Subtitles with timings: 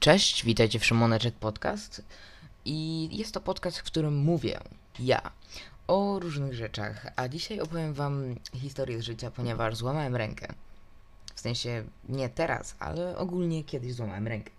[0.00, 2.02] Cześć, witajcie w Szymoneczek Podcast.
[2.64, 4.60] I jest to podcast, w którym mówię
[4.98, 5.30] ja
[5.86, 10.46] o różnych rzeczach, a dzisiaj opowiem wam historię z życia, ponieważ złamałem rękę.
[11.34, 14.50] W sensie nie teraz, ale ogólnie kiedyś złamałem rękę.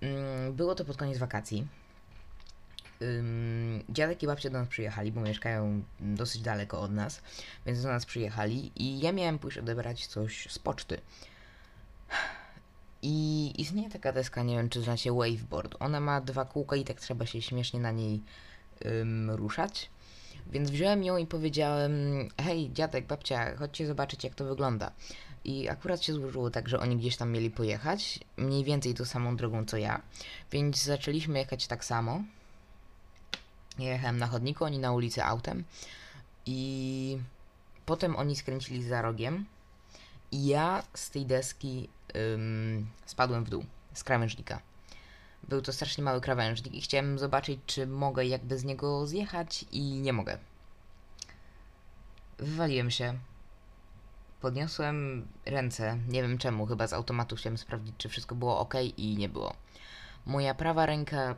[0.00, 1.66] Mm, Było to pod koniec wakacji.
[3.88, 7.22] Dziadek i babcia do nas przyjechali, bo mieszkają dosyć daleko od nas,
[7.66, 11.00] więc do nas przyjechali i ja miałem pójść odebrać coś z poczty.
[13.06, 15.76] I istnieje taka deska, nie wiem czy znacie Waveboard.
[15.80, 18.20] Ona ma dwa kółka i tak trzeba się śmiesznie na niej
[18.86, 19.90] ym, ruszać.
[20.46, 21.92] Więc wziąłem ją i powiedziałem:
[22.40, 24.90] Hej, dziadek, babcia, chodźcie zobaczyć, jak to wygląda.
[25.44, 29.36] I akurat się złożyło tak, że oni gdzieś tam mieli pojechać, mniej więcej tą samą
[29.36, 30.02] drogą co ja,
[30.52, 32.22] więc zaczęliśmy jechać tak samo.
[33.78, 35.64] Jechałem na chodniku, oni na ulicy autem
[36.46, 37.18] i
[37.86, 39.46] potem oni skręcili za rogiem
[40.32, 41.88] i ja z tej deski
[42.34, 43.64] ym, spadłem w dół,
[43.94, 44.60] z krawężnika.
[45.48, 49.80] Był to strasznie mały krawężnik i chciałem zobaczyć, czy mogę jakby z niego zjechać i
[49.80, 50.38] nie mogę.
[52.38, 53.18] Wywaliłem się.
[54.40, 59.16] Podniosłem ręce, nie wiem czemu, chyba z automatu chciałem sprawdzić, czy wszystko było ok i
[59.16, 59.54] nie było.
[60.26, 61.36] Moja prawa ręka,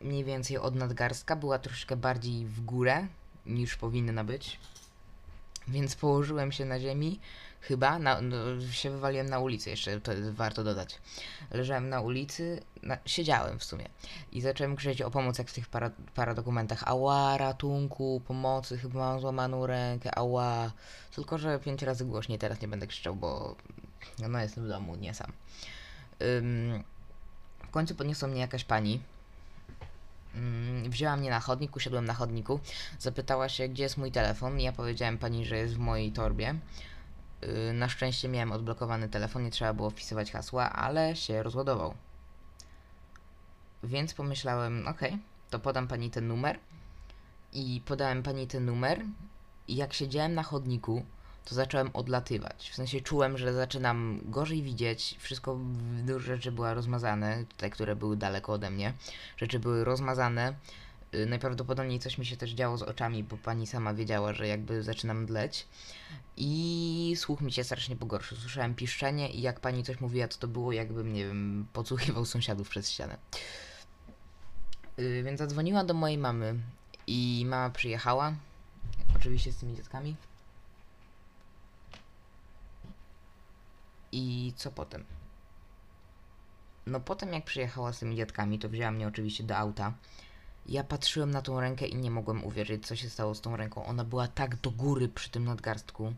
[0.00, 3.06] mniej więcej od nadgarstka, była troszkę bardziej w górę
[3.46, 4.60] niż powinna być.
[5.68, 7.20] Więc położyłem się na ziemi,
[7.62, 8.36] chyba, na, no,
[8.72, 10.98] się wywaliłem na ulicy, jeszcze to warto dodać.
[11.50, 13.88] Leżałem na ulicy, na, siedziałem w sumie
[14.32, 16.82] i zacząłem krzyczeć o pomoc, jak w tych para, paradokumentach.
[16.86, 20.72] Ała, ratunku, pomocy, chyba mam złamaną rękę, ała.
[21.14, 23.56] Tylko, że pięć razy głośniej teraz nie będę krzyczał, bo
[24.28, 25.32] no, jestem w domu, nie sam.
[26.22, 26.84] Ym,
[27.68, 29.00] w końcu podniosła mnie jakaś pani,
[30.34, 32.60] Mm, Wzięła mnie na chodnik, usiadłem na chodniku.
[32.98, 34.60] Zapytała się, gdzie jest mój telefon.
[34.60, 36.54] Ja powiedziałem pani, że jest w mojej torbie.
[37.42, 41.94] Yy, Na szczęście miałem odblokowany telefon, nie trzeba było wpisywać hasła, ale się rozładował.
[43.82, 45.18] Więc pomyślałem, okej,
[45.50, 46.58] to podam pani ten numer.
[47.52, 49.04] I podałem pani ten numer.
[49.68, 51.04] I jak siedziałem na chodniku,
[51.44, 52.70] to zacząłem odlatywać.
[52.70, 55.16] W sensie czułem, że zaczynam gorzej widzieć.
[55.20, 55.58] Wszystko,
[56.06, 58.92] dużo rzeczy były rozmazane, te, które były daleko ode mnie.
[59.36, 60.54] Rzeczy były rozmazane.
[61.14, 64.82] Y, Najprawdopodobniej coś mi się też działo z oczami, bo pani sama wiedziała, że jakby
[64.82, 65.66] zaczynam dleć.
[66.36, 68.38] I słuch mi się strasznie pogorszył.
[68.38, 72.68] Słyszałem piszczenie i jak pani coś mówiła, to to było jakbym, nie wiem, podsłuchiwał sąsiadów
[72.68, 73.16] przez ścianę.
[74.98, 76.54] Y, Więc zadzwoniła do mojej mamy
[77.06, 78.34] i mama przyjechała.
[79.16, 80.16] Oczywiście z tymi dzieckami.
[84.12, 85.04] I co potem?
[86.86, 89.92] No potem jak przyjechała z tymi dziadkami, to wzięła mnie oczywiście do auta.
[90.66, 93.84] Ja patrzyłem na tą rękę i nie mogłem uwierzyć, co się stało z tą ręką.
[93.84, 96.14] Ona była tak do góry przy tym nadgarstku.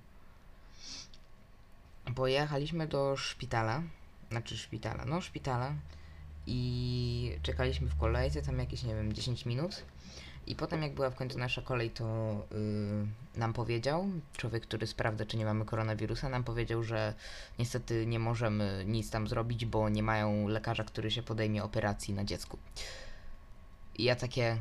[2.14, 3.82] Pojechaliśmy do szpitala,
[4.30, 5.74] znaczy szpitala, no szpitala
[6.46, 9.84] i czekaliśmy w kolejce tam jakieś, nie wiem, 10 minut.
[10.46, 14.06] I potem jak była w końcu nasza kolej, to yy, nam powiedział,
[14.36, 17.14] człowiek, który sprawdza, czy nie mamy koronawirusa, nam powiedział, że
[17.58, 22.24] niestety nie możemy nic tam zrobić, bo nie mają lekarza, który się podejmie operacji na
[22.24, 22.58] dziecku.
[23.94, 24.58] I ja takie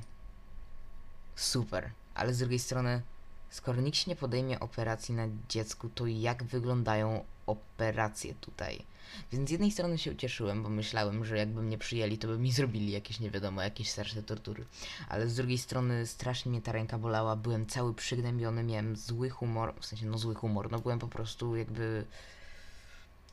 [1.35, 3.01] super, ale z drugiej strony,
[3.49, 8.85] skoro nikt się nie podejmie operacji na dziecku, to jak wyglądają operacje tutaj?
[9.31, 12.51] Więc z jednej strony się ucieszyłem, bo myślałem, że jakby mnie przyjęli, to by mi
[12.61, 14.66] zrobili jakieś nie wiadomo, jakieś straszne tortury.
[15.09, 19.73] Ale z drugiej strony strasznie mnie ta ręka bolała, byłem cały przygnębiony, miałem zły humor,
[19.79, 22.05] w sensie no zły humor, no byłem po prostu jakby...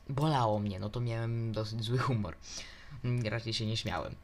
[0.09, 2.35] Bolało mnie, no to miałem dosyć zły humor.
[3.03, 4.15] Mm, Raczej się nie śmiałem.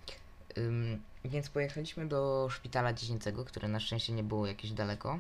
[0.58, 5.20] Ym, więc pojechaliśmy do szpitala dziecięcego, które na szczęście nie było jakieś daleko.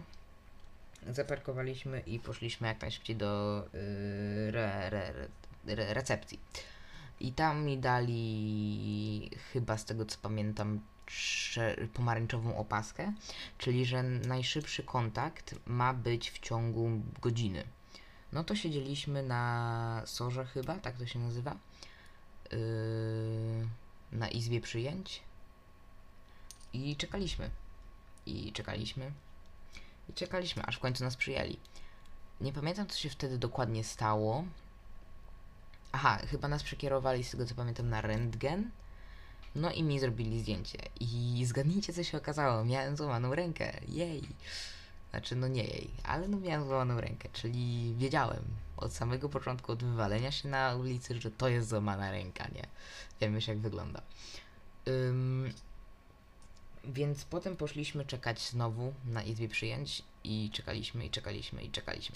[1.11, 3.79] Zaparkowaliśmy i poszliśmy jak najszybciej do yy,
[4.49, 5.27] re, re, re,
[5.67, 6.39] re, recepcji.
[7.19, 10.79] I tam mi dali, chyba z tego co pamiętam,
[11.93, 13.13] pomarańczową opaskę,
[13.57, 16.89] czyli że najszybszy kontakt ma być w ciągu
[17.21, 17.63] godziny.
[18.33, 21.55] No to siedzieliśmy na sorze chyba, tak to się nazywa,
[22.51, 22.57] yy,
[24.11, 25.26] na izbie przyjęć
[26.73, 27.49] i czekaliśmy.
[28.25, 29.11] I czekaliśmy.
[30.09, 31.59] I czekaliśmy, aż w końcu nas przyjęli.
[32.41, 34.43] Nie pamiętam, co się wtedy dokładnie stało.
[35.91, 38.71] Aha, chyba nas przekierowali, z tego co pamiętam, na rentgen.
[39.55, 40.77] No i mi zrobili zdjęcie.
[40.99, 42.65] I zgadnijcie, co się okazało.
[42.65, 43.73] Miałem złamaną rękę.
[43.87, 44.23] Jej.
[45.09, 48.43] Znaczy, no nie jej, ale no miałem złamaną rękę, czyli wiedziałem
[48.77, 52.63] od samego początku, od wywalenia się na ulicy, że to jest złamana ręka, nie?
[53.21, 54.01] Wiem już jak wygląda.
[54.87, 55.53] Ym,
[56.83, 62.15] Więc potem poszliśmy czekać znowu na izbie przyjęć i czekaliśmy, i czekaliśmy, i czekaliśmy.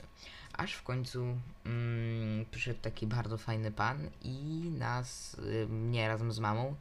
[0.53, 4.33] Aż w końcu mm, przyszedł taki bardzo fajny pan i
[4.77, 6.75] nas, y, mnie razem z mamą,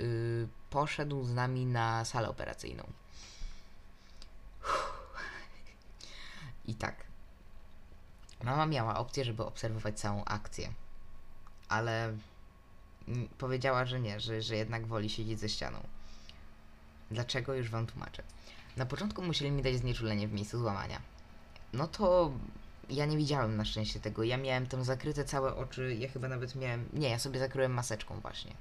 [0.00, 2.84] y, poszedł z nami na salę operacyjną.
[6.64, 7.04] I tak.
[8.42, 10.72] Mama miała opcję, żeby obserwować całą akcję,
[11.68, 12.16] ale
[13.08, 15.80] mm, powiedziała, że nie, że, że jednak woli siedzieć ze ścianą.
[17.10, 17.54] Dlaczego?
[17.54, 18.22] Już wam tłumaczę.
[18.76, 21.00] Na początku musieli mi dać znieczulenie w miejscu złamania.
[21.72, 22.32] No to
[22.90, 24.22] ja nie widziałem na szczęście tego.
[24.22, 25.96] Ja miałem tam zakryte całe oczy.
[25.98, 26.88] Ja chyba nawet miałem.
[26.92, 28.52] Nie, ja sobie zakryłem maseczką właśnie.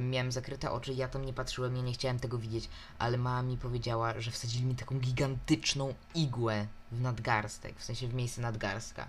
[0.00, 2.68] Miałem zakryte oczy, ja tam nie patrzyłem, ja nie chciałem tego widzieć,
[2.98, 8.14] ale mama mi powiedziała, że wsadzili mi taką gigantyczną igłę w nadgarstek, w sensie w
[8.14, 9.08] miejsce nadgarstka.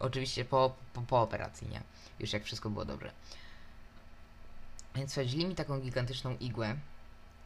[0.00, 1.82] Oczywiście po, po, po operacji, nie?
[2.20, 3.12] Już jak wszystko było dobrze.
[4.94, 6.76] Więc wsadzili mi taką gigantyczną igłę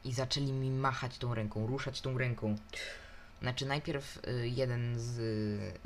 [0.04, 2.56] i zaczęli mi machać tą ręką, ruszać tą ręką.
[3.42, 5.18] Znaczy najpierw y, jeden z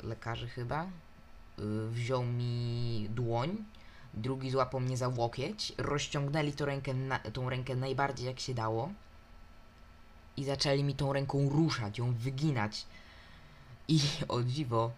[0.03, 3.63] lekarzy chyba y, wziął mi dłoń,
[4.13, 6.93] drugi złapał mnie za łokieć, rozciągnęli tą rękę,
[7.33, 8.91] tą rękę najbardziej jak się dało
[10.37, 12.85] i zaczęli mi tą ręką ruszać, ją wyginać.
[13.87, 14.91] I o dziwo,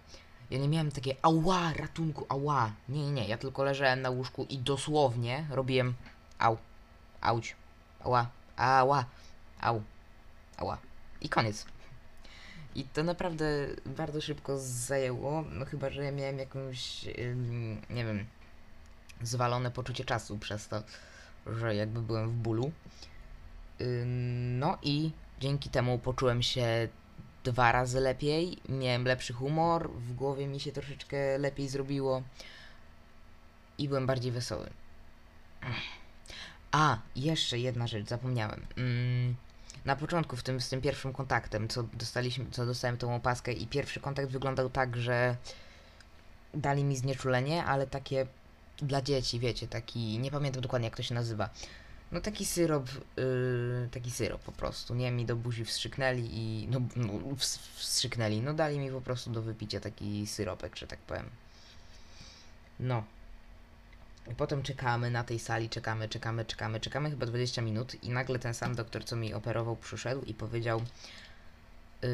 [0.51, 2.71] ja nie miałem takie ała, ratunku, ała.
[2.89, 5.93] Nie, nie, nie, ja tylko leżałem na łóżku i dosłownie robiłem
[6.39, 6.57] au,
[7.21, 7.55] auć,
[7.99, 9.05] ała, ała,
[9.61, 9.83] au,
[10.57, 10.77] ała.
[11.21, 11.65] I koniec.
[12.75, 13.45] I to naprawdę
[13.85, 17.05] bardzo szybko zajęło, no chyba, że ja miałem jakąś,
[17.89, 18.25] nie wiem,
[19.21, 20.83] zwalone poczucie czasu przez to,
[21.47, 22.71] że jakby byłem w bólu.
[24.59, 26.87] No i dzięki temu poczułem się
[27.43, 32.23] dwa razy lepiej, miałem lepszy humor, w głowie mi się troszeczkę lepiej zrobiło
[33.77, 34.69] i byłem bardziej wesoły.
[36.71, 38.65] A, jeszcze jedna rzecz, zapomniałem.
[38.77, 39.35] Mm,
[39.85, 43.67] na początku, w tym, z tym pierwszym kontaktem, co dostaliśmy, co dostałem tą opaskę i
[43.67, 45.35] pierwszy kontakt wyglądał tak, że
[46.53, 48.27] dali mi znieczulenie, ale takie
[48.77, 51.49] dla dzieci, wiecie, taki, nie pamiętam dokładnie jak to się nazywa.
[52.11, 56.81] No taki syrop, yy, taki syrop po prostu, nie, mi do buzi wstrzyknęli i, no,
[56.95, 61.29] no ws- wstrzyknęli, no dali mi po prostu do wypicia taki syropek, że tak powiem.
[62.79, 63.03] No.
[64.29, 68.39] I potem czekamy na tej sali, czekamy, czekamy, czekamy, czekamy chyba 20 minut i nagle
[68.39, 70.81] ten sam doktor, co mi operował, przyszedł i powiedział
[72.01, 72.09] yy,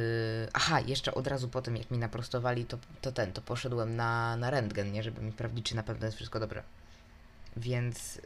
[0.54, 4.36] aha, jeszcze od razu po tym, jak mi naprostowali, to, to ten, to poszedłem na,
[4.36, 6.64] na rentgen, nie, żeby mi sprawdzić, czy na pewno jest wszystko dobre.
[7.58, 8.22] Więc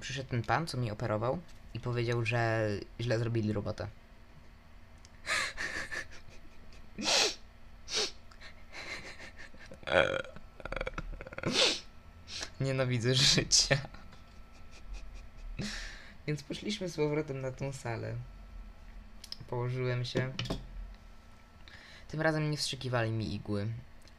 [0.00, 1.38] przyszedł ten pan, co mi operował
[1.74, 2.68] i powiedział, że
[3.00, 3.86] źle zrobili robotę.
[12.62, 13.78] Nienawidzę życia.
[16.26, 18.14] Więc poszliśmy z powrotem na tą salę.
[19.48, 20.32] Położyłem się.
[22.08, 23.68] Tym razem nie wstrzykiwali mi igły,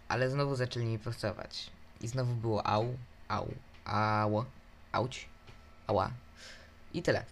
[0.08, 1.70] ale znowu zaczęli mi prostować.
[2.02, 2.98] I znowu było au,
[3.28, 3.48] au,
[3.86, 4.46] au,
[4.92, 5.30] auć,
[5.88, 6.12] ała.
[6.94, 7.26] I tyle.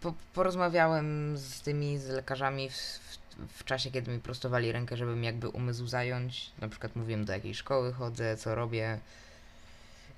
[0.00, 3.18] Po, porozmawiałem z tymi z lekarzami w, w,
[3.58, 6.52] w czasie, kiedy mi prostowali rękę, żebym jakby umysł zająć.
[6.58, 9.00] Na przykład mówiłem do jakiej szkoły chodzę, co robię.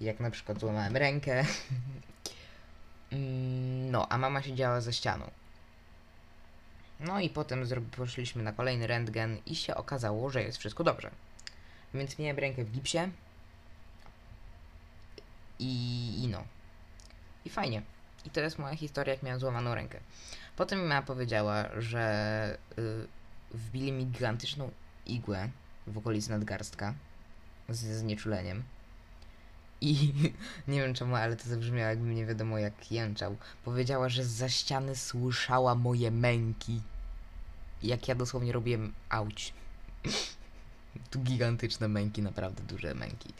[0.01, 1.45] Jak na przykład złamałem rękę.
[3.13, 5.31] Mm, no, a mama siedziała za ścianą.
[7.01, 7.65] No i potem
[7.97, 11.11] poszliśmy na kolejny rentgen i się okazało, że jest wszystko dobrze.
[11.95, 12.99] Więc miałem rękę w gipsie.
[15.59, 16.45] I, i no.
[17.45, 17.83] I fajnie.
[18.25, 20.01] I to jest moja historia, jak miałem złamaną rękę.
[20.57, 23.07] Potem mama powiedziała, że y,
[23.51, 24.71] wbili mi gigantyczną
[25.07, 25.49] igłę
[25.87, 26.95] w okolicy nadgarstka
[27.69, 28.63] ze znieczuleniem.
[29.81, 30.13] I
[30.69, 33.37] nie wiem czemu, ale to zabrzmiało jakbym nie wiadomo jak jęczał.
[33.65, 36.81] Powiedziała, że za ściany słyszała moje męki.
[37.83, 39.53] Jak ja dosłownie robiłem auć.
[41.11, 43.33] tu gigantyczne męki, naprawdę duże męki.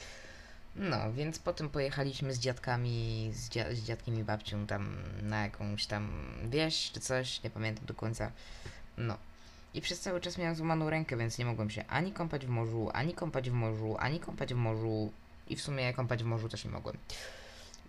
[0.77, 5.87] No, więc potem pojechaliśmy z dziadkami, z, dzia- z dziadkiem i babcią tam na jakąś
[5.87, 6.09] tam
[6.49, 8.33] wieś czy coś, nie pamiętam do końca.
[8.99, 9.17] No.
[9.75, 12.91] I przez cały czas miałem złamaną rękę, więc nie mogłem się ani kąpać w morzu,
[12.95, 15.13] ani kąpać w morzu, ani kąpać w morzu.
[15.47, 16.97] I w sumie kąpać w morzu też nie mogłem.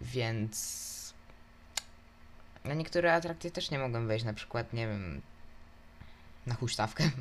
[0.01, 1.13] Więc...
[2.63, 5.21] Na niektóre atrakcje też nie mogłem wejść, na przykład, nie wiem,
[6.45, 7.03] na huśtawkę.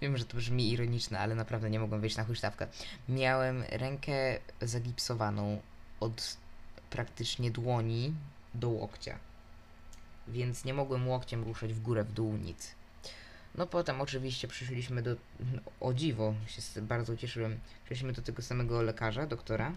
[0.00, 2.66] Wiem, że to brzmi ironiczne, ale naprawdę nie mogłem wejść na huśtawkę.
[3.08, 5.60] Miałem rękę zagipsowaną
[6.00, 6.36] od
[6.90, 8.14] praktycznie dłoni
[8.54, 9.18] do łokcia.
[10.28, 12.74] Więc nie mogłem łokciem ruszać w górę, w dół, nic.
[13.56, 15.16] No potem oczywiście przyszliśmy do...
[15.80, 17.58] O dziwo, się bardzo cieszyłem.
[17.84, 19.72] Przyszliśmy do tego samego lekarza, doktora.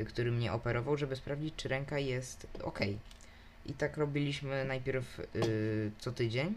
[0.00, 2.80] y, który mnie operował, żeby sprawdzić, czy ręka jest ok.
[3.66, 6.54] I tak robiliśmy najpierw y, co tydzień.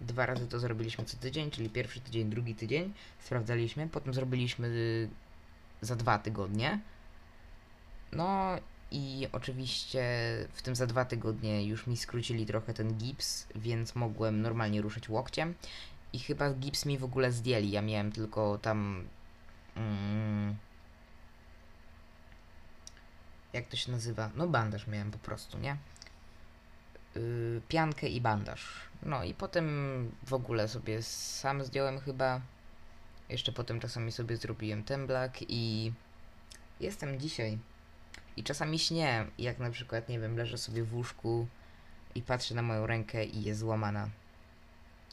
[0.00, 2.92] Dwa razy to zrobiliśmy co tydzień, czyli pierwszy tydzień, drugi tydzień.
[3.20, 5.08] Sprawdzaliśmy, potem zrobiliśmy y,
[5.80, 6.80] za dwa tygodnie.
[8.12, 8.56] No
[8.90, 10.02] i oczywiście
[10.52, 15.08] w tym za dwa tygodnie już mi skrócili trochę ten gips, więc mogłem normalnie ruszyć
[15.08, 15.54] łokciem.
[16.12, 17.70] I chyba gips mi w ogóle zdjęli.
[17.70, 19.04] Ja miałem tylko tam.
[19.76, 20.56] Mm,
[23.52, 24.30] jak to się nazywa?
[24.36, 25.76] No, bandaż miałem po prostu, nie?
[27.14, 28.66] Yy, piankę i bandaż.
[29.02, 32.40] No i potem w ogóle sobie sam zdjąłem chyba.
[33.28, 35.92] Jeszcze potem czasami sobie zrobiłem temblak i
[36.80, 37.58] jestem dzisiaj.
[38.36, 41.46] I czasami śnię, jak na przykład, nie wiem, leżę sobie w łóżku
[42.14, 44.08] i patrzę na moją rękę i jest złamana.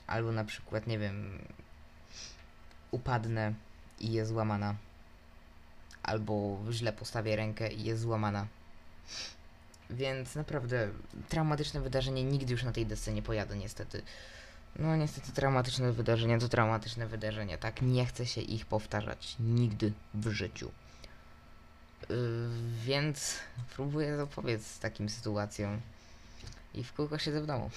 [0.08, 1.40] Albo na przykład, nie wiem,
[2.92, 3.54] upadnę
[4.00, 4.76] i jest złamana.
[6.04, 8.48] Albo źle postawię rękę i jest złamana.
[9.90, 10.90] Więc naprawdę
[11.30, 14.02] traumatyczne wydarzenie nigdy już na tej desce nie pojadę niestety.
[14.80, 17.82] No niestety traumatyczne wydarzenia to traumatyczne wydarzenia, tak?
[17.82, 20.72] Nie chcę się ich powtarzać nigdy w życiu.
[22.10, 22.50] Yy,
[22.86, 23.36] więc
[23.76, 25.82] próbuję zapobiec takim sytuacjom.
[26.74, 27.70] I w kółko siedzę w domu.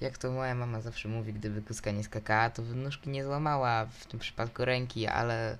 [0.00, 3.86] Jak to moja mama zawsze mówi, gdyby kuska nie skakała, to by nóżki nie złamała,
[3.86, 5.58] w tym przypadku ręki, ale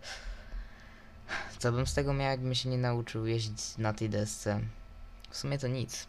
[1.59, 4.61] co bym z tego miał, jakbym się nie nauczył jeździć na tej desce?
[5.31, 6.07] W sumie to nic,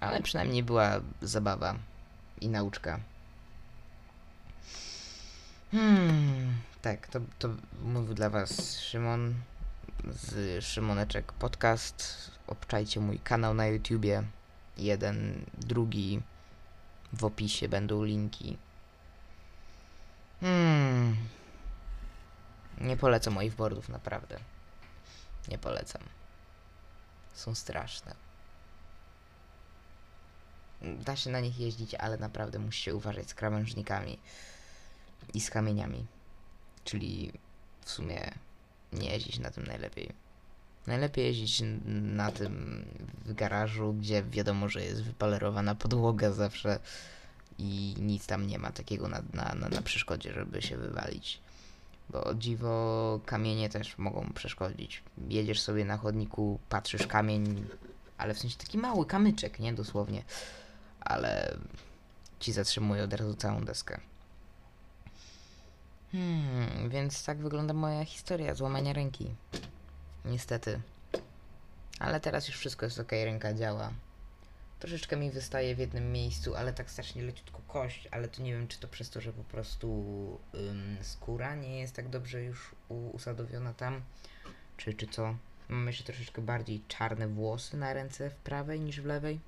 [0.00, 1.76] ale przynajmniej była zabawa
[2.40, 3.00] i nauczka.
[5.70, 7.48] Hmm, tak, to, to
[7.82, 9.34] mówił dla was Szymon
[10.04, 12.30] z Szymoneczek Podcast.
[12.46, 14.22] Obczajcie mój kanał na YouTubie.
[14.76, 16.22] Jeden, drugi.
[17.12, 18.58] W opisie będą linki.
[20.40, 21.16] Hmm.
[22.80, 24.38] Nie polecam moich boardów, naprawdę.
[25.48, 26.02] Nie polecam.
[27.34, 28.14] Są straszne.
[30.82, 34.18] Da się na nich jeździć, ale naprawdę musi się uważać z krawężnikami
[35.34, 36.06] i z kamieniami.
[36.84, 37.32] Czyli
[37.84, 38.32] w sumie
[38.96, 40.12] nie jeździć na tym najlepiej.
[40.86, 41.62] Najlepiej jeździć
[42.02, 42.84] na tym
[43.24, 46.78] w garażu, gdzie wiadomo, że jest wypolerowana podłoga zawsze
[47.58, 51.40] i nic tam nie ma takiego na, na, na, na przeszkodzie, żeby się wywalić.
[52.10, 55.02] Bo dziwo kamienie też mogą przeszkodzić.
[55.28, 57.64] Jedziesz sobie na chodniku, patrzysz kamień,
[58.18, 60.22] ale w sensie taki mały kamyczek, nie dosłownie,
[61.00, 61.56] ale
[62.40, 64.00] ci zatrzymuje od razu całą deskę.
[66.12, 69.34] Hmm, więc tak wygląda moja historia złamania ręki.
[70.24, 70.80] Niestety.
[72.00, 73.92] Ale teraz już wszystko jest ok, ręka działa.
[74.78, 78.68] Troszeczkę mi wystaje w jednym miejscu, ale tak strasznie leciutko kość, ale to nie wiem,
[78.68, 79.88] czy to przez to, że po prostu
[80.54, 84.02] ym, skóra nie jest tak dobrze już usadowiona tam,
[84.76, 85.36] czy, czy co.
[85.68, 89.40] Mam jeszcze troszeczkę bardziej czarne włosy na ręce w prawej niż w lewej.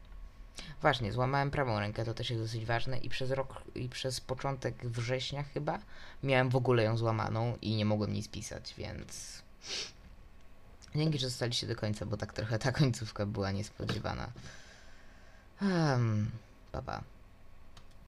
[0.80, 4.86] Właśnie, złamałem prawą rękę, to też jest dosyć ważne i przez rok, i przez początek
[4.86, 5.78] września chyba
[6.22, 9.42] miałem w ogóle ją złamaną i nie mogłem nic pisać, więc
[10.94, 14.32] dzięki, że zostaliście do końca, bo tak trochę ta końcówka była niespodziewana.
[15.62, 16.30] Um,
[16.72, 17.17] pa, pa.